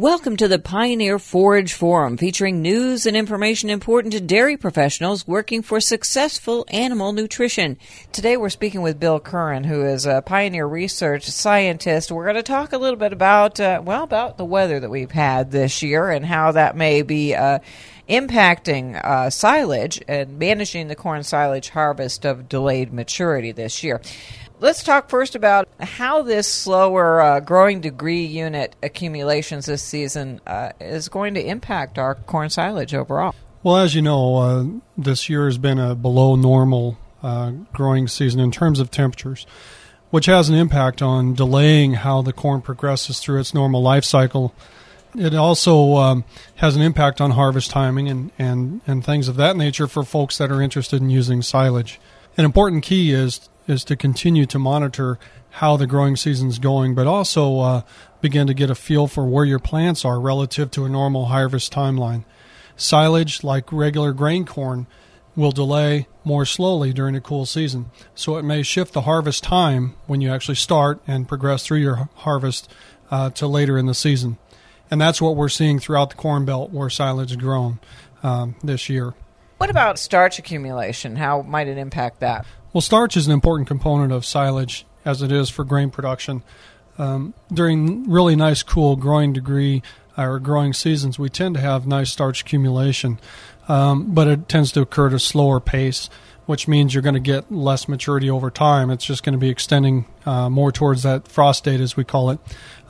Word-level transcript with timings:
Welcome 0.00 0.38
to 0.38 0.48
the 0.48 0.58
Pioneer 0.58 1.18
Forage 1.18 1.74
Forum 1.74 2.16
featuring 2.16 2.62
news 2.62 3.04
and 3.04 3.14
information 3.14 3.68
important 3.68 4.14
to 4.14 4.20
dairy 4.20 4.56
professionals 4.56 5.28
working 5.28 5.60
for 5.60 5.78
successful 5.78 6.64
animal 6.70 7.12
nutrition. 7.12 7.76
Today 8.10 8.38
we're 8.38 8.48
speaking 8.48 8.80
with 8.80 8.98
Bill 8.98 9.20
Curran, 9.20 9.64
who 9.64 9.84
is 9.84 10.06
a 10.06 10.22
Pioneer 10.22 10.66
research 10.66 11.28
scientist. 11.28 12.10
We're 12.10 12.24
going 12.24 12.36
to 12.36 12.42
talk 12.42 12.72
a 12.72 12.78
little 12.78 12.96
bit 12.98 13.12
about, 13.12 13.60
uh, 13.60 13.82
well, 13.84 14.02
about 14.02 14.38
the 14.38 14.44
weather 14.46 14.80
that 14.80 14.88
we've 14.88 15.10
had 15.10 15.50
this 15.50 15.82
year 15.82 16.08
and 16.08 16.24
how 16.24 16.52
that 16.52 16.78
may 16.78 17.02
be 17.02 17.34
uh, 17.34 17.58
impacting 18.08 18.98
uh, 19.04 19.28
silage 19.28 20.02
and 20.08 20.38
managing 20.38 20.88
the 20.88 20.96
corn 20.96 21.24
silage 21.24 21.68
harvest 21.68 22.24
of 22.24 22.48
delayed 22.48 22.90
maturity 22.90 23.52
this 23.52 23.84
year. 23.84 24.00
Let's 24.62 24.82
talk 24.82 25.08
first 25.08 25.34
about 25.34 25.68
how 25.80 26.20
this 26.20 26.46
slower 26.46 27.22
uh, 27.22 27.40
growing 27.40 27.80
degree 27.80 28.26
unit 28.26 28.76
accumulations 28.82 29.64
this 29.64 29.82
season 29.82 30.38
uh, 30.46 30.72
is 30.78 31.08
going 31.08 31.32
to 31.32 31.42
impact 31.42 31.98
our 31.98 32.16
corn 32.16 32.50
silage 32.50 32.94
overall. 32.94 33.34
Well, 33.62 33.78
as 33.78 33.94
you 33.94 34.02
know, 34.02 34.36
uh, 34.36 34.64
this 34.98 35.30
year 35.30 35.46
has 35.46 35.56
been 35.56 35.78
a 35.78 35.94
below 35.94 36.36
normal 36.36 36.98
uh, 37.22 37.52
growing 37.72 38.06
season 38.06 38.38
in 38.38 38.50
terms 38.50 38.80
of 38.80 38.90
temperatures, 38.90 39.46
which 40.10 40.26
has 40.26 40.50
an 40.50 40.56
impact 40.56 41.00
on 41.00 41.32
delaying 41.32 41.94
how 41.94 42.20
the 42.20 42.32
corn 42.34 42.60
progresses 42.60 43.18
through 43.18 43.40
its 43.40 43.54
normal 43.54 43.80
life 43.80 44.04
cycle. 44.04 44.54
It 45.14 45.34
also 45.34 45.96
um, 45.96 46.24
has 46.56 46.76
an 46.76 46.82
impact 46.82 47.22
on 47.22 47.30
harvest 47.30 47.70
timing 47.70 48.10
and, 48.10 48.30
and, 48.38 48.82
and 48.86 49.02
things 49.02 49.26
of 49.26 49.36
that 49.36 49.56
nature 49.56 49.86
for 49.86 50.02
folks 50.02 50.36
that 50.36 50.52
are 50.52 50.60
interested 50.60 51.00
in 51.00 51.08
using 51.08 51.40
silage. 51.40 51.98
An 52.36 52.44
important 52.44 52.82
key 52.82 53.12
is 53.12 53.48
is 53.70 53.84
to 53.84 53.96
continue 53.96 54.44
to 54.46 54.58
monitor 54.58 55.18
how 55.50 55.76
the 55.76 55.86
growing 55.86 56.16
season's 56.16 56.58
going, 56.58 56.94
but 56.94 57.06
also 57.06 57.60
uh, 57.60 57.82
begin 58.20 58.46
to 58.46 58.54
get 58.54 58.70
a 58.70 58.74
feel 58.74 59.06
for 59.06 59.26
where 59.26 59.44
your 59.44 59.58
plants 59.58 60.04
are 60.04 60.20
relative 60.20 60.70
to 60.72 60.84
a 60.84 60.88
normal 60.88 61.26
harvest 61.26 61.72
timeline. 61.72 62.24
Silage, 62.76 63.42
like 63.44 63.72
regular 63.72 64.12
grain 64.12 64.44
corn, 64.44 64.86
will 65.36 65.52
delay 65.52 66.06
more 66.24 66.44
slowly 66.44 66.92
during 66.92 67.14
a 67.14 67.20
cool 67.20 67.46
season, 67.46 67.90
so 68.14 68.36
it 68.36 68.42
may 68.42 68.62
shift 68.62 68.92
the 68.92 69.02
harvest 69.02 69.42
time 69.42 69.94
when 70.06 70.20
you 70.20 70.30
actually 70.30 70.54
start 70.54 71.00
and 71.06 71.28
progress 71.28 71.64
through 71.64 71.78
your 71.78 72.08
harvest 72.16 72.70
uh, 73.10 73.30
to 73.30 73.46
later 73.46 73.78
in 73.78 73.86
the 73.86 73.94
season. 73.94 74.38
And 74.90 75.00
that's 75.00 75.22
what 75.22 75.36
we're 75.36 75.48
seeing 75.48 75.78
throughout 75.78 76.10
the 76.10 76.16
Corn 76.16 76.44
Belt 76.44 76.72
where 76.72 76.90
silage 76.90 77.30
is 77.30 77.36
grown 77.36 77.78
um, 78.22 78.56
this 78.62 78.88
year. 78.88 79.14
What 79.58 79.70
about 79.70 79.98
starch 79.98 80.38
accumulation? 80.38 81.16
How 81.16 81.42
might 81.42 81.68
it 81.68 81.78
impact 81.78 82.20
that? 82.20 82.46
Well, 82.72 82.80
starch 82.80 83.16
is 83.16 83.26
an 83.26 83.32
important 83.32 83.66
component 83.66 84.12
of 84.12 84.24
silage, 84.24 84.86
as 85.04 85.22
it 85.22 85.32
is 85.32 85.50
for 85.50 85.64
grain 85.64 85.90
production. 85.90 86.42
Um, 86.98 87.34
during 87.52 88.08
really 88.08 88.36
nice, 88.36 88.62
cool 88.62 88.94
growing 88.94 89.32
degree 89.32 89.82
or 90.16 90.38
growing 90.38 90.72
seasons, 90.72 91.18
we 91.18 91.30
tend 91.30 91.56
to 91.56 91.60
have 91.60 91.86
nice 91.86 92.12
starch 92.12 92.42
accumulation, 92.42 93.18
um, 93.68 94.14
but 94.14 94.28
it 94.28 94.48
tends 94.48 94.70
to 94.72 94.82
occur 94.82 95.08
at 95.08 95.14
a 95.14 95.18
slower 95.18 95.58
pace, 95.58 96.08
which 96.50 96.66
means 96.66 96.92
you're 96.92 97.00
going 97.00 97.14
to 97.14 97.20
get 97.20 97.52
less 97.52 97.86
maturity 97.86 98.28
over 98.28 98.50
time. 98.50 98.90
It's 98.90 99.04
just 99.04 99.22
going 99.22 99.34
to 99.34 99.38
be 99.38 99.50
extending 99.50 100.06
uh, 100.26 100.50
more 100.50 100.72
towards 100.72 101.04
that 101.04 101.28
frost 101.28 101.62
date, 101.62 101.78
as 101.78 101.96
we 101.96 102.02
call 102.02 102.30
it. 102.30 102.40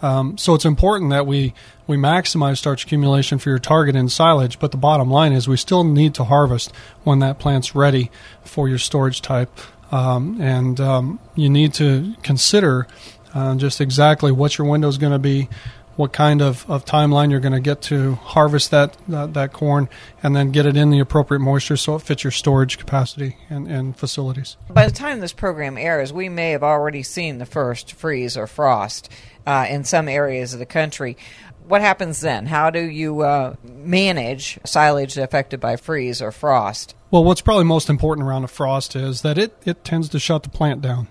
Um, 0.00 0.38
so 0.38 0.54
it's 0.54 0.64
important 0.64 1.10
that 1.10 1.26
we 1.26 1.52
we 1.86 1.98
maximize 1.98 2.56
starch 2.56 2.84
accumulation 2.84 3.38
for 3.38 3.50
your 3.50 3.58
target 3.58 3.96
in 3.96 4.08
silage. 4.08 4.58
But 4.58 4.70
the 4.70 4.78
bottom 4.78 5.10
line 5.10 5.34
is 5.34 5.46
we 5.46 5.58
still 5.58 5.84
need 5.84 6.14
to 6.14 6.24
harvest 6.24 6.72
when 7.04 7.18
that 7.18 7.38
plant's 7.38 7.74
ready 7.74 8.10
for 8.46 8.66
your 8.66 8.78
storage 8.78 9.20
type, 9.20 9.50
um, 9.92 10.40
and 10.40 10.80
um, 10.80 11.20
you 11.34 11.50
need 11.50 11.74
to 11.74 12.14
consider 12.22 12.86
uh, 13.34 13.56
just 13.56 13.78
exactly 13.82 14.32
what 14.32 14.56
your 14.56 14.66
window 14.68 14.88
is 14.88 14.96
going 14.96 15.12
to 15.12 15.18
be. 15.18 15.50
What 15.96 16.12
kind 16.12 16.40
of, 16.40 16.68
of 16.70 16.84
timeline 16.84 17.30
you're 17.30 17.40
going 17.40 17.52
to 17.52 17.60
get 17.60 17.82
to 17.82 18.14
harvest 18.14 18.70
that, 18.70 18.96
that, 19.08 19.34
that 19.34 19.52
corn 19.52 19.88
and 20.22 20.34
then 20.34 20.50
get 20.50 20.64
it 20.64 20.76
in 20.76 20.90
the 20.90 20.98
appropriate 20.98 21.40
moisture 21.40 21.76
so 21.76 21.96
it 21.96 22.02
fits 22.02 22.24
your 22.24 22.30
storage 22.30 22.78
capacity 22.78 23.36
and, 23.50 23.66
and 23.68 23.96
facilities. 23.96 24.56
By 24.70 24.86
the 24.86 24.92
time 24.92 25.20
this 25.20 25.32
program 25.34 25.76
airs, 25.76 26.12
we 26.12 26.28
may 26.28 26.52
have 26.52 26.62
already 26.62 27.02
seen 27.02 27.38
the 27.38 27.46
first 27.46 27.92
freeze 27.92 28.36
or 28.36 28.46
frost 28.46 29.10
uh, 29.46 29.66
in 29.68 29.84
some 29.84 30.08
areas 30.08 30.54
of 30.54 30.58
the 30.58 30.66
country. 30.66 31.16
What 31.66 31.82
happens 31.82 32.20
then? 32.20 32.46
How 32.46 32.70
do 32.70 32.80
you 32.80 33.20
uh, 33.20 33.56
manage 33.62 34.58
silage 34.64 35.18
affected 35.18 35.60
by 35.60 35.76
freeze 35.76 36.22
or 36.22 36.32
frost? 36.32 36.94
Well, 37.10 37.24
what's 37.24 37.42
probably 37.42 37.64
most 37.64 37.90
important 37.90 38.26
around 38.26 38.44
a 38.44 38.48
frost 38.48 38.96
is 38.96 39.22
that 39.22 39.36
it, 39.36 39.56
it 39.64 39.84
tends 39.84 40.08
to 40.10 40.18
shut 40.18 40.44
the 40.44 40.48
plant 40.48 40.80
down. 40.80 41.08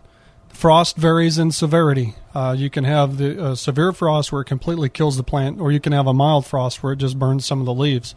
Frost 0.50 0.98
varies 0.98 1.38
in 1.38 1.52
severity. 1.52 2.16
Uh, 2.36 2.56
you 2.58 2.70
can 2.70 2.84
have 2.84 3.18
the 3.18 3.42
uh, 3.42 3.56
severe 3.56 3.94
frost 3.94 4.32
where 4.32 4.42
it 4.42 4.46
completely 4.46 4.90
kills 4.90 5.18
the 5.18 5.24
plant, 5.24 5.60
or 5.60 5.72
you 5.72 5.80
can 5.80 5.94
have 5.94 6.08
a 6.08 6.14
mild 6.14 6.46
frost 6.46 6.84
where 6.84 6.94
it 6.94 6.98
just 6.98 7.18
burns 7.18 7.46
some 7.46 7.60
of 7.60 7.66
the 7.66 7.74
leaves. 7.74 8.14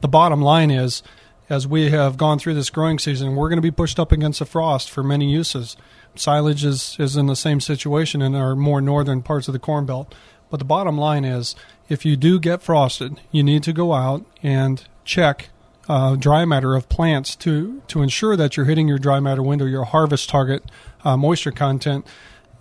The 0.00 0.08
bottom 0.08 0.42
line 0.42 0.70
is, 0.70 1.02
as 1.48 1.66
we 1.66 1.90
have 1.90 2.16
gone 2.16 2.38
through 2.38 2.54
this 2.54 2.70
growing 2.70 2.98
season, 2.98 3.36
we're 3.36 3.48
going 3.48 3.56
to 3.58 3.62
be 3.62 3.70
pushed 3.70 3.98
up 3.98 4.12
against 4.12 4.38
the 4.38 4.44
frost 4.44 4.90
for 4.90 5.02
many 5.02 5.30
uses. 5.30 5.76
Silage 6.14 6.64
is, 6.64 6.96
is 6.98 7.16
in 7.16 7.26
the 7.26 7.36
same 7.36 7.60
situation 7.60 8.20
in 8.20 8.34
our 8.34 8.54
more 8.54 8.80
northern 8.80 9.22
parts 9.22 9.48
of 9.48 9.52
the 9.52 9.58
Corn 9.58 9.86
Belt. 9.86 10.14
But 10.50 10.58
the 10.58 10.64
bottom 10.66 10.98
line 10.98 11.24
is 11.24 11.56
if 11.88 12.04
you 12.04 12.16
do 12.16 12.38
get 12.38 12.62
frosted, 12.62 13.20
you 13.30 13.42
need 13.42 13.62
to 13.62 13.72
go 13.72 13.94
out 13.94 14.24
and 14.42 14.84
check 15.04 15.48
uh, 15.88 16.16
dry 16.16 16.44
matter 16.44 16.74
of 16.74 16.88
plants 16.88 17.34
to, 17.36 17.82
to 17.88 18.02
ensure 18.02 18.36
that 18.36 18.56
you're 18.56 18.66
hitting 18.66 18.88
your 18.88 18.98
dry 18.98 19.20
matter 19.20 19.42
window, 19.42 19.64
your 19.64 19.84
harvest 19.84 20.28
target 20.28 20.64
uh, 21.04 21.16
moisture 21.16 21.52
content 21.52 22.06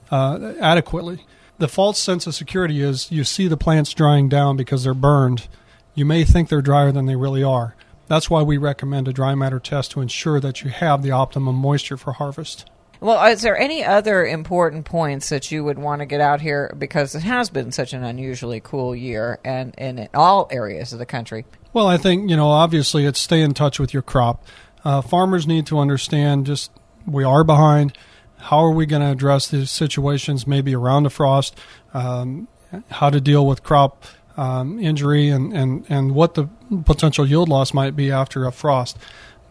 uh, 0.10 0.54
adequately. 0.60 1.26
The 1.58 1.68
false 1.68 2.00
sense 2.00 2.26
of 2.26 2.34
security 2.34 2.82
is 2.82 3.12
you 3.12 3.24
see 3.24 3.48
the 3.48 3.58
plants 3.58 3.94
drying 3.94 4.30
down 4.30 4.58
because 4.58 4.84
they're 4.84 4.94
burned. 4.94 5.48
You 5.94 6.06
may 6.06 6.24
think 6.24 6.50
they're 6.50 6.62
drier 6.62 6.92
than 6.92 7.06
they 7.06 7.16
really 7.16 7.44
are. 7.44 7.76
That's 8.08 8.30
why 8.30 8.42
we 8.42 8.58
recommend 8.58 9.08
a 9.08 9.14
dry 9.14 9.36
matter 9.36 9.60
test 9.60 9.92
to 9.92 10.02
ensure 10.02 10.40
that 10.40 10.64
you 10.64 10.70
have 10.70 11.04
the 11.04 11.12
optimum 11.12 11.56
moisture 11.56 11.98
for 11.98 12.14
harvest. 12.14 12.70
Well, 13.00 13.26
is 13.32 13.42
there 13.42 13.58
any 13.58 13.84
other 13.84 14.26
important 14.26 14.86
points 14.86 15.30
that 15.30 15.52
you 15.52 15.64
would 15.64 15.80
want 15.80 16.02
to 16.02 16.06
get 16.06 16.22
out 16.22 16.42
here 16.42 16.76
because 16.78 17.16
it 17.16 17.24
has 17.24 17.50
been 17.50 17.72
such 17.72 17.94
an 17.94 18.04
unusually 18.04 18.60
cool 18.60 18.96
year 18.96 19.40
and, 19.44 19.74
and 19.78 20.00
in 20.00 20.10
all 20.14 20.48
areas 20.52 20.94
of 20.94 21.00
the 21.00 21.06
country? 21.06 21.46
Well, 21.74 21.88
I 21.88 21.98
think, 21.98 22.30
you 22.30 22.36
know, 22.36 22.50
obviously 22.50 23.06
it's 23.06 23.20
stay 23.20 23.42
in 23.42 23.54
touch 23.54 23.80
with 23.80 23.94
your 23.94 24.04
crop. 24.04 24.44
Uh, 24.84 25.02
farmers 25.02 25.48
need 25.48 25.66
to 25.68 25.80
understand 25.80 26.46
just 26.46 26.72
we 27.06 27.24
are 27.24 27.44
behind. 27.44 27.98
How 28.38 28.60
are 28.60 28.72
we 28.72 28.86
going 28.86 29.02
to 29.02 29.12
address 29.12 29.48
these 29.48 29.72
situations 29.72 30.46
maybe 30.46 30.76
around 30.76 31.04
the 31.04 31.10
frost? 31.10 31.58
Um, 31.94 32.48
how 32.90 33.10
to 33.10 33.22
deal 33.22 33.46
with 33.46 33.64
crop 33.64 34.04
um, 34.38 34.80
injury 34.80 35.30
and, 35.30 35.54
and, 35.54 35.86
and 35.90 36.16
what 36.16 36.34
the 36.34 36.50
potential 36.86 37.26
yield 37.26 37.50
loss 37.50 37.74
might 37.74 37.96
be 37.96 38.12
after 38.12 38.46
a 38.46 38.52
frost. 38.52 38.98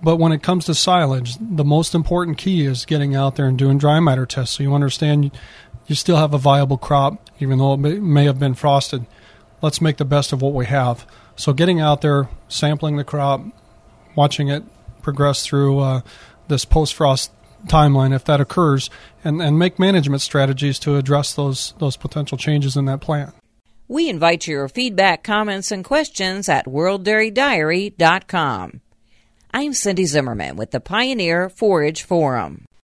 But 0.03 0.17
when 0.17 0.33
it 0.33 0.43
comes 0.43 0.65
to 0.65 0.75
silage, 0.75 1.37
the 1.39 1.65
most 1.65 1.95
important 1.95 2.39
key 2.39 2.65
is 2.65 2.87
getting 2.87 3.15
out 3.15 3.37
there 3.37 3.47
and 3.47 3.59
doing 3.59 3.79
dry 3.79 4.01
matter 4.01 4.27
tests 4.27 4.57
so 4.57 4.63
you 4.63 4.75
understand 4.75 5.31
you 5.87 5.95
still 5.95 6.17
have 6.17 6.33
a 6.33 6.39
viable 6.39 6.79
crop, 6.79 7.31
even 7.39 7.59
though 7.59 7.75
it 7.75 7.79
may 7.79 8.25
have 8.25 8.39
been 8.39 8.55
frosted. 8.55 9.07
Let's 9.63 9.81
make 9.81 9.99
the 9.99 10.05
best 10.05 10.33
of 10.33 10.43
what 10.43 10.55
we 10.55 10.67
have. 10.67 11.07
So, 11.37 11.53
getting 11.53 11.81
out 11.81 12.01
there, 12.01 12.29
sampling 12.49 12.97
the 12.97 13.05
crop, 13.05 13.43
watching 14.15 14.49
it 14.49 14.65
progress 15.03 15.47
through 15.47 15.79
uh, 15.79 16.01
this 16.49 16.65
post 16.65 16.95
frost 16.95 17.31
timeline 17.67 18.15
if 18.15 18.25
that 18.25 18.41
occurs, 18.41 18.89
and, 19.25 19.43
and 19.43 19.59
make 19.59 19.79
management 19.79 20.23
strategies 20.23 20.79
to 20.81 20.97
address 20.97 21.35
those, 21.35 21.75
those 21.79 21.97
potential 21.97 22.39
changes 22.39 22.77
in 22.77 22.87
that 22.87 23.01
plant. 23.01 23.35
We 23.89 24.09
invite 24.09 24.47
your 24.47 24.69
feedback, 24.69 25.25
comments, 25.25 25.73
and 25.73 25.85
questions 25.85 26.49
at 26.49 26.67
worlddairydiary.com. 26.67 28.81
I'm 29.53 29.75
Cindy 29.75 30.05
Zimmerman 30.05 30.55
with 30.57 30.71
the 30.71 30.79
Pioneer 30.79 31.49
Forage 31.49 32.05
Forum. 32.05 32.67